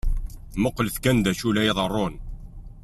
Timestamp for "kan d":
1.03-1.25